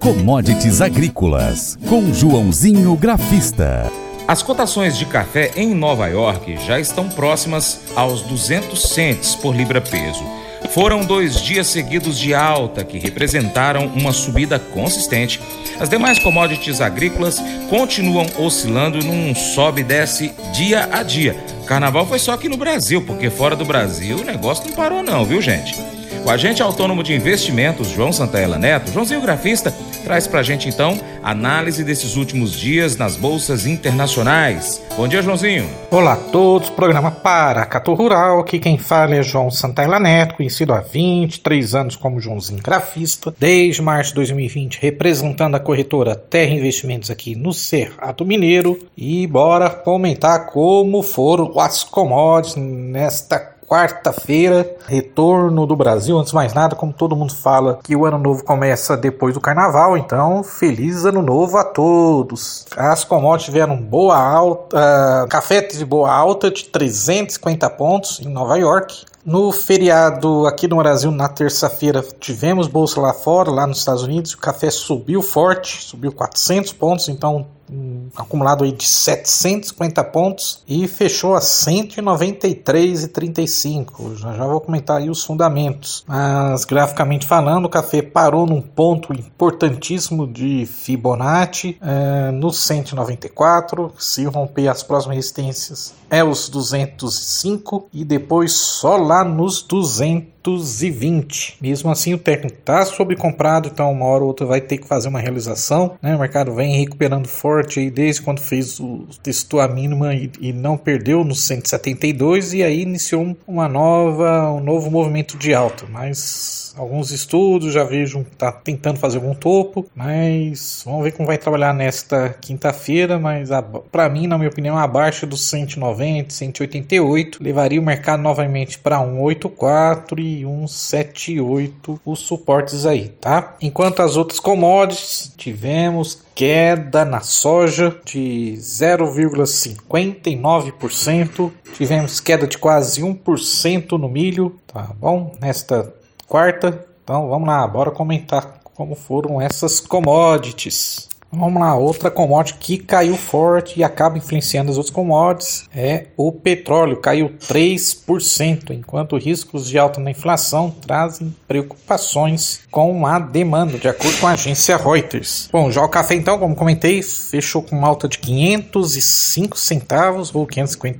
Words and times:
Commodities 0.00 0.80
Agrícolas, 0.80 1.78
com 1.86 2.10
Joãozinho 2.14 2.96
Grafista. 2.96 3.92
As 4.26 4.42
cotações 4.42 4.96
de 4.96 5.04
café 5.04 5.50
em 5.54 5.74
Nova 5.74 6.06
York 6.06 6.56
já 6.66 6.80
estão 6.80 7.06
próximas 7.10 7.82
aos 7.94 8.22
200 8.22 8.82
cents 8.82 9.34
por 9.34 9.54
libra-peso. 9.54 10.24
Foram 10.70 11.04
dois 11.04 11.42
dias 11.42 11.66
seguidos 11.66 12.18
de 12.18 12.32
alta 12.32 12.82
que 12.82 12.98
representaram 12.98 13.88
uma 13.88 14.10
subida 14.10 14.58
consistente. 14.58 15.38
As 15.78 15.90
demais 15.90 16.18
commodities 16.18 16.80
agrícolas 16.80 17.38
continuam 17.68 18.26
oscilando 18.38 19.04
num 19.04 19.34
sobe 19.34 19.82
e 19.82 19.84
desce 19.84 20.32
dia 20.54 20.88
a 20.90 21.02
dia. 21.02 21.36
Carnaval 21.66 22.06
foi 22.06 22.18
só 22.18 22.32
aqui 22.32 22.48
no 22.48 22.56
Brasil, 22.56 23.02
porque 23.02 23.28
fora 23.28 23.54
do 23.54 23.66
Brasil 23.66 24.16
o 24.16 24.24
negócio 24.24 24.66
não 24.66 24.74
parou 24.74 25.02
não, 25.02 25.26
viu 25.26 25.42
gente? 25.42 25.78
O 26.24 26.30
agente 26.30 26.62
autônomo 26.62 27.02
de 27.02 27.14
investimentos, 27.14 27.88
João 27.88 28.12
Santaella 28.12 28.58
Neto, 28.58 28.92
Joãozinho 28.92 29.22
Grafista, 29.22 29.74
traz 30.00 30.26
pra 30.26 30.42
gente 30.42 30.68
então 30.68 30.98
análise 31.22 31.84
desses 31.84 32.16
últimos 32.16 32.52
dias 32.52 32.96
nas 32.96 33.16
bolsas 33.16 33.66
internacionais. 33.66 34.82
Bom 34.96 35.06
dia, 35.06 35.22
Joãozinho. 35.22 35.68
Olá 35.90 36.14
a 36.14 36.16
todos, 36.16 36.70
programa 36.70 37.10
Paracato 37.10 37.94
Rural. 37.94 38.40
Aqui 38.40 38.58
quem 38.58 38.78
fala 38.78 39.16
é 39.16 39.22
João 39.22 39.50
Santaella 39.50 40.00
Neto, 40.00 40.34
conhecido 40.34 40.72
há 40.72 40.80
23 40.80 41.74
anos 41.74 41.96
como 41.96 42.20
Joãozinho 42.20 42.62
Grafista, 42.62 43.34
desde 43.38 43.82
março 43.82 44.10
de 44.10 44.16
2020 44.16 44.78
representando 44.80 45.54
a 45.54 45.60
corretora 45.60 46.16
Terra 46.16 46.54
Investimentos 46.54 47.10
aqui 47.10 47.34
no 47.34 47.52
Cerrado 47.52 48.24
Mineiro. 48.24 48.78
E 48.96 49.26
bora 49.26 49.70
comentar 49.70 50.46
como 50.46 51.02
foram 51.02 51.58
as 51.58 51.84
commodities 51.84 52.56
nesta 52.56 53.59
quarta-feira, 53.70 54.68
retorno 54.88 55.64
do 55.64 55.76
Brasil. 55.76 56.18
Antes 56.18 56.30
de 56.30 56.34
mais 56.34 56.52
nada, 56.52 56.74
como 56.74 56.92
todo 56.92 57.14
mundo 57.14 57.32
fala 57.32 57.78
que 57.84 57.94
o 57.94 58.04
ano 58.04 58.18
novo 58.18 58.42
começa 58.42 58.96
depois 58.96 59.32
do 59.32 59.40
carnaval, 59.40 59.96
então 59.96 60.42
feliz 60.42 61.04
ano 61.04 61.22
novo 61.22 61.56
a 61.56 61.62
todos. 61.62 62.66
As 62.76 63.04
commodities 63.04 63.44
tiveram 63.44 63.76
boa 63.76 64.18
alta, 64.18 64.76
uh, 64.76 65.28
café 65.28 65.60
de 65.60 65.84
boa 65.84 66.12
alta 66.12 66.50
de 66.50 66.64
350 66.64 67.70
pontos 67.70 68.18
em 68.18 68.28
Nova 68.28 68.56
York. 68.58 69.04
No 69.24 69.52
feriado 69.52 70.46
aqui 70.48 70.66
no 70.66 70.76
Brasil, 70.76 71.12
na 71.12 71.28
terça-feira, 71.28 72.02
tivemos 72.18 72.66
bolsa 72.66 73.00
lá 73.00 73.12
fora, 73.12 73.50
lá 73.50 73.66
nos 73.66 73.78
Estados 73.78 74.02
Unidos. 74.02 74.32
O 74.32 74.38
café 74.38 74.68
subiu 74.70 75.22
forte, 75.22 75.84
subiu 75.84 76.10
400 76.10 76.72
pontos, 76.72 77.08
então 77.08 77.46
um 77.70 78.08
acumulado 78.16 78.64
aí 78.64 78.72
de 78.72 78.86
750 78.86 80.02
pontos 80.04 80.62
e 80.66 80.88
fechou 80.88 81.34
a 81.34 81.40
193,35. 81.40 84.16
Já 84.16 84.34
já 84.34 84.46
vou 84.46 84.60
comentar 84.60 84.98
aí 84.98 85.08
os 85.08 85.24
fundamentos. 85.24 86.04
Mas 86.06 86.64
graficamente 86.64 87.26
falando, 87.26 87.64
o 87.66 87.68
café 87.68 88.02
parou 88.02 88.46
num 88.46 88.60
ponto 88.60 89.12
importantíssimo 89.12 90.26
de 90.26 90.66
Fibonacci 90.66 91.78
é, 91.80 92.30
no 92.30 92.52
194. 92.52 93.92
Se 93.98 94.24
romper 94.24 94.68
as 94.68 94.82
próximas 94.82 95.16
resistências 95.16 95.94
é 96.10 96.24
os 96.24 96.48
205 96.48 97.88
e 97.92 98.04
depois 98.04 98.52
só 98.52 98.96
lá 98.96 99.22
nos 99.22 99.62
200 99.62 100.39
220. 100.42 101.58
Mesmo 101.60 101.90
assim, 101.90 102.14
o 102.14 102.18
técnico 102.18 102.58
está 102.58 102.84
sobrecomprado, 102.84 103.68
então 103.68 103.90
uma 103.90 104.06
hora 104.06 104.22
ou 104.22 104.28
outra 104.28 104.46
vai 104.46 104.60
ter 104.60 104.78
que 104.78 104.86
fazer 104.86 105.08
uma 105.08 105.20
realização. 105.20 105.96
Né? 106.02 106.14
O 106.14 106.18
mercado 106.18 106.54
vem 106.54 106.78
recuperando 106.78 107.28
forte 107.28 107.80
aí 107.80 107.90
desde 107.90 108.22
quando 108.22 108.40
fez 108.40 108.80
o 108.80 109.06
testou 109.22 109.60
a 109.60 109.68
mínima 109.68 110.14
e, 110.14 110.30
e, 110.40 110.52
não 110.52 110.76
perdeu 110.76 111.24
no 111.24 111.34
172 111.34 112.54
e 112.54 112.62
aí 112.62 112.82
iniciou 112.82 113.36
uma 113.46 113.68
nova, 113.68 114.50
um 114.50 114.60
novo 114.60 114.90
movimento 114.90 115.36
de 115.36 115.54
alta. 115.54 115.86
Mas 115.88 116.74
alguns 116.76 117.10
estudos 117.10 117.72
já 117.72 117.84
vejo 117.84 118.24
tá 118.38 118.50
tentando 118.50 118.98
fazer 118.98 119.18
algum 119.18 119.34
topo, 119.34 119.86
mas 119.94 120.82
vamos 120.84 121.04
ver 121.04 121.12
como 121.12 121.26
vai 121.26 121.38
trabalhar 121.38 121.74
nesta 121.74 122.30
quinta-feira. 122.40 123.18
Mas 123.18 123.50
para 123.90 124.08
mim, 124.08 124.26
na 124.26 124.38
minha 124.38 124.50
opinião, 124.50 124.78
abaixo 124.78 125.26
dos 125.26 125.48
190, 125.48 126.32
188 126.32 127.42
levaria 127.42 127.80
o 127.80 127.84
mercado 127.84 128.22
novamente 128.22 128.78
para 128.78 128.98
184 128.98 130.18
e 130.38 130.44
178 130.44 132.00
os 132.04 132.20
suportes 132.20 132.86
aí, 132.86 133.08
tá? 133.08 133.56
Enquanto 133.60 134.00
as 134.00 134.16
outras 134.16 134.38
commodities 134.40 135.34
tivemos 135.36 136.22
queda 136.34 137.04
na 137.04 137.20
soja 137.20 137.94
de 138.04 138.54
0,59%, 138.58 141.52
tivemos 141.76 142.20
queda 142.20 142.46
de 142.46 142.56
quase 142.56 143.02
1% 143.02 143.98
no 143.98 144.08
milho, 144.08 144.58
tá 144.66 144.94
bom? 144.98 145.32
Nesta 145.40 145.92
quarta, 146.26 146.86
então 147.02 147.28
vamos 147.28 147.48
lá, 147.48 147.66
bora 147.66 147.90
comentar 147.90 148.60
como 148.74 148.94
foram 148.94 149.40
essas 149.40 149.80
commodities. 149.80 151.08
Vamos 151.32 151.60
lá, 151.60 151.76
outra 151.76 152.10
commodity 152.10 152.58
que 152.58 152.78
caiu 152.78 153.16
forte 153.16 153.78
e 153.78 153.84
acaba 153.84 154.18
influenciando 154.18 154.68
as 154.70 154.76
outras 154.76 154.92
commodities 154.92 155.68
é 155.72 156.06
o 156.16 156.32
petróleo, 156.32 156.96
caiu 156.96 157.30
3%, 157.38 158.70
enquanto 158.70 159.16
riscos 159.16 159.68
de 159.68 159.78
alta 159.78 160.00
na 160.00 160.10
inflação 160.10 160.70
trazem 160.70 161.32
preocupações 161.46 162.62
com 162.70 163.06
a 163.06 163.20
demanda, 163.20 163.78
de 163.78 163.86
acordo 163.86 164.18
com 164.18 164.26
a 164.26 164.32
agência 164.32 164.76
Reuters. 164.76 165.48
Bom, 165.52 165.70
já 165.70 165.84
o 165.84 165.88
café 165.88 166.16
então, 166.16 166.36
como 166.36 166.56
comentei, 166.56 167.00
fechou 167.02 167.62
com 167.62 167.86
alta 167.86 168.08
de 168.08 168.18
505 168.18 169.56
centavos, 169.56 170.34
ou 170.34 170.44
550, 170.46 170.98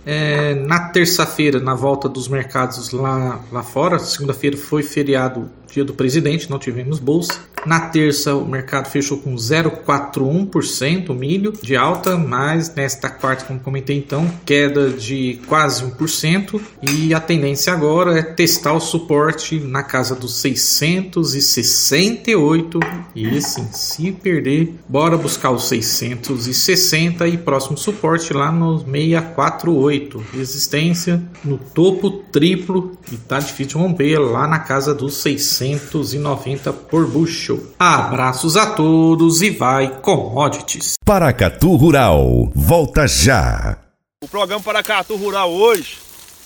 É, 0.05 0.53
na 0.53 0.89
terça-feira, 0.89 1.59
na 1.59 1.73
volta 1.73 2.07
dos 2.07 2.27
mercados 2.27 2.91
lá, 2.91 3.41
lá 3.51 3.63
fora, 3.63 3.97
segunda-feira 3.97 4.55
foi 4.55 4.83
feriado 4.83 5.49
dia 5.71 5.83
do 5.83 5.93
presidente, 5.93 6.49
não 6.49 6.59
tivemos 6.59 6.99
bolsa. 6.99 7.39
Na 7.65 7.79
terça, 7.79 8.35
o 8.35 8.45
mercado 8.47 8.87
fechou 8.89 9.17
com 9.17 9.33
0,41% 9.35 11.15
milho 11.15 11.51
de 11.61 11.75
alta, 11.75 12.15
mas 12.15 12.73
nesta 12.75 13.09
quarta, 13.09 13.43
como 13.45 13.59
comentei 13.59 13.97
então, 13.97 14.31
queda 14.45 14.91
de 14.91 15.41
quase 15.47 15.83
1%. 15.83 16.61
E 16.83 17.11
a 17.13 17.19
tendência 17.19 17.73
agora 17.73 18.19
é 18.19 18.23
testar 18.23 18.73
o 18.73 18.79
suporte 18.79 19.59
na 19.59 19.81
casa 19.81 20.13
dos 20.15 20.37
668. 20.37 22.79
E 23.15 23.37
assim, 23.37 23.67
se 23.71 24.11
perder, 24.11 24.75
bora 24.87 25.17
buscar 25.17 25.49
os 25.51 25.67
660 25.67 27.27
e 27.27 27.35
próximo 27.37 27.77
suporte 27.77 28.33
lá 28.33 28.51
no 28.51 28.79
648. 28.79 30.23
Resistência 30.33 31.23
no 31.43 31.57
topo 31.57 32.11
triplo 32.31 32.97
e 33.11 33.17
tá 33.17 33.39
difícil 33.39 33.65
de 33.65 33.73
romper 33.75 34.19
lá 34.19 34.47
na 34.47 34.59
casa 34.59 34.93
dos 34.93 35.15
690 35.15 36.71
por 36.73 37.07
bushel. 37.55 37.73
Abraços 37.79 38.57
a 38.57 38.71
todos 38.71 39.41
e 39.41 39.49
vai 39.49 39.99
commodities. 40.01 40.93
Paracatu 41.03 41.75
Rural, 41.75 42.51
volta 42.53 43.07
já. 43.07 43.77
O 44.23 44.27
programa 44.27 44.63
Paracatu 44.63 45.15
Rural 45.15 45.51
hoje 45.51 45.97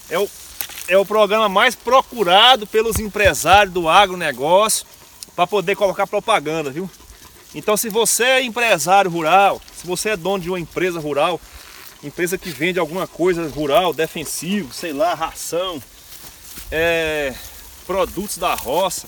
é 0.09 0.19
o, 0.19 0.29
é 0.87 0.97
o 0.97 1.05
programa 1.05 1.47
mais 1.47 1.75
procurado 1.75 2.67
pelos 2.67 2.99
empresários 2.99 3.73
do 3.73 3.87
agronegócio 3.87 4.85
para 5.35 5.47
poder 5.47 5.75
colocar 5.75 6.05
propaganda, 6.07 6.69
viu? 6.69 6.89
Então 7.55 7.77
se 7.77 7.89
você 7.89 8.23
é 8.23 8.43
empresário 8.43 9.09
rural, 9.09 9.61
se 9.75 9.87
você 9.87 10.09
é 10.09 10.17
dono 10.17 10.43
de 10.43 10.49
uma 10.49 10.59
empresa 10.59 10.99
rural, 10.99 11.39
empresa 12.03 12.37
que 12.37 12.49
vende 12.49 12.79
alguma 12.79 13.07
coisa 13.07 13.47
rural, 13.49 13.93
defensivo, 13.93 14.73
sei 14.73 14.93
lá, 14.93 15.13
ração, 15.13 15.81
é, 16.71 17.33
produtos 17.87 18.37
da 18.37 18.53
roça, 18.53 19.07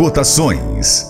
Cotações. 0.00 1.09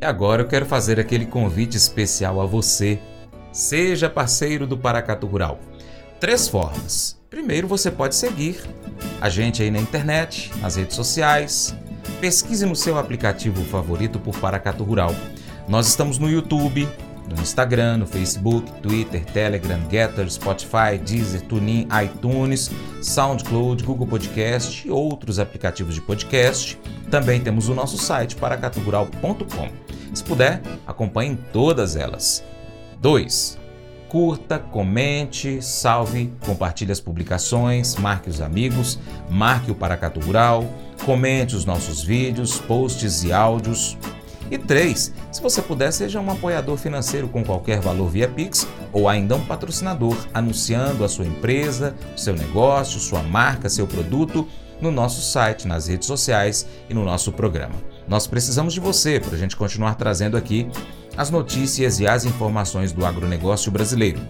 E 0.00 0.04
agora 0.04 0.42
eu 0.42 0.46
quero 0.46 0.64
fazer 0.64 1.00
aquele 1.00 1.26
convite 1.26 1.76
especial 1.76 2.40
a 2.40 2.46
você. 2.46 3.00
Seja 3.52 4.08
parceiro 4.08 4.64
do 4.64 4.78
Paracatu 4.78 5.26
Rural. 5.26 5.58
Três 6.20 6.46
formas. 6.46 7.18
Primeiro, 7.28 7.66
você 7.66 7.90
pode 7.90 8.14
seguir 8.14 8.60
a 9.20 9.28
gente 9.28 9.60
aí 9.60 9.70
na 9.70 9.80
internet, 9.80 10.52
nas 10.60 10.76
redes 10.76 10.94
sociais. 10.94 11.74
Pesquise 12.20 12.64
no 12.64 12.76
seu 12.76 12.96
aplicativo 12.96 13.64
favorito 13.64 14.20
por 14.20 14.38
Paracatu 14.38 14.84
Rural. 14.84 15.14
Nós 15.68 15.88
estamos 15.88 16.16
no 16.16 16.30
YouTube, 16.30 16.88
no 17.28 17.42
Instagram, 17.42 17.98
no 17.98 18.06
Facebook, 18.06 18.70
Twitter, 18.80 19.24
Telegram, 19.26 19.80
Getter, 19.90 20.30
Spotify, 20.30 20.96
Deezer, 21.04 21.42
TuneIn, 21.42 21.88
iTunes, 22.04 22.70
SoundCloud, 23.02 23.82
Google 23.82 24.06
Podcast 24.06 24.86
e 24.86 24.90
outros 24.90 25.38
aplicativos 25.40 25.94
de 25.94 26.00
podcast. 26.00 26.78
Também 27.10 27.40
temos 27.40 27.68
o 27.68 27.74
nosso 27.74 27.98
site 27.98 28.36
paracatugural.com. 28.36 29.87
Se 30.18 30.24
puder, 30.24 30.60
acompanhe 30.84 31.38
todas 31.52 31.94
elas. 31.94 32.42
2. 33.00 33.56
Curta, 34.08 34.58
comente, 34.58 35.62
salve, 35.62 36.32
compartilhe 36.44 36.90
as 36.90 36.98
publicações, 36.98 37.94
marque 37.94 38.28
os 38.28 38.40
amigos, 38.40 38.98
marque 39.30 39.70
o 39.70 39.76
Paracatu 39.76 40.18
Rural, 40.18 40.64
comente 41.04 41.54
os 41.54 41.64
nossos 41.64 42.02
vídeos, 42.02 42.58
posts 42.58 43.22
e 43.22 43.32
áudios. 43.32 43.96
E 44.50 44.58
3. 44.58 45.14
Se 45.30 45.40
você 45.40 45.62
puder, 45.62 45.92
seja 45.92 46.18
um 46.20 46.32
apoiador 46.32 46.76
financeiro 46.76 47.28
com 47.28 47.44
qualquer 47.44 47.78
valor 47.78 48.08
via 48.08 48.26
Pix 48.26 48.66
ou 48.92 49.08
ainda 49.08 49.36
um 49.36 49.46
patrocinador, 49.46 50.16
anunciando 50.34 51.04
a 51.04 51.08
sua 51.08 51.26
empresa, 51.26 51.94
seu 52.16 52.34
negócio, 52.34 52.98
sua 52.98 53.22
marca, 53.22 53.68
seu 53.68 53.86
produto 53.86 54.48
no 54.80 54.90
nosso 54.90 55.20
site, 55.20 55.68
nas 55.68 55.86
redes 55.86 56.08
sociais 56.08 56.66
e 56.90 56.94
no 56.94 57.04
nosso 57.04 57.30
programa. 57.30 57.97
Nós 58.08 58.26
precisamos 58.26 58.74
de 58.74 58.80
você 58.80 59.20
para 59.20 59.34
a 59.34 59.38
gente 59.38 59.56
continuar 59.56 59.94
trazendo 59.94 60.36
aqui 60.36 60.68
as 61.16 61.30
notícias 61.30 61.98
e 62.00 62.06
as 62.06 62.24
informações 62.24 62.92
do 62.92 63.04
agronegócio 63.04 63.70
brasileiro. 63.70 64.20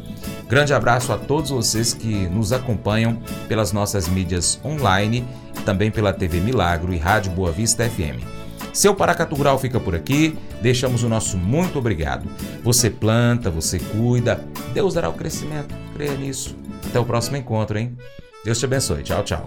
Grande 0.49 0.73
abraço 0.73 1.12
a 1.12 1.18
todos 1.18 1.50
vocês 1.50 1.92
que 1.92 2.26
nos 2.28 2.52
acompanham 2.52 3.20
pelas 3.47 3.73
nossas 3.73 4.08
mídias 4.08 4.58
online 4.64 5.25
também 5.68 5.90
pela 5.90 6.14
TV 6.14 6.40
Milagro 6.40 6.94
e 6.94 6.97
Rádio 6.97 7.30
Boa 7.32 7.52
Vista 7.52 7.87
FM. 7.88 8.25
Seu 8.73 8.94
Paracatu 8.94 9.35
Rural 9.35 9.58
fica 9.58 9.78
por 9.78 9.94
aqui, 9.94 10.38
deixamos 10.62 11.02
o 11.02 11.08
nosso 11.08 11.37
muito 11.37 11.78
obrigado. 11.78 12.26
Você 12.62 12.88
planta, 12.88 13.50
você 13.50 13.78
cuida, 13.78 14.42
Deus 14.73 14.94
dará 14.94 15.11
o 15.11 15.12
crescimento, 15.14 15.75
creia 15.94 16.16
nisso. 16.16 16.56
Até 16.87 16.99
o 16.99 17.04
próximo 17.04 17.37
encontro, 17.37 17.78
hein? 17.78 17.97
Deus 18.44 18.58
te 18.58 18.64
abençoe. 18.64 19.02
Tchau, 19.02 19.23
tchau. 19.25 19.47